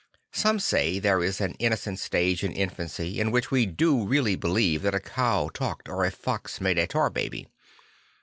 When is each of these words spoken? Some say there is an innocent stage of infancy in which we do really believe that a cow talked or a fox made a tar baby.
Some 0.31 0.59
say 0.59 0.97
there 0.97 1.23
is 1.23 1.39
an 1.39 1.53
innocent 1.59 1.99
stage 1.99 2.43
of 2.43 2.49
infancy 2.53 3.19
in 3.19 3.29
which 3.29 3.51
we 3.51 3.67
do 3.67 4.03
really 4.03 4.35
believe 4.35 4.81
that 4.81 4.95
a 4.95 4.99
cow 4.99 5.51
talked 5.53 5.87
or 5.87 6.03
a 6.05 6.09
fox 6.11 6.59
made 6.59 6.79
a 6.79 6.87
tar 6.87 7.11
baby. 7.11 7.45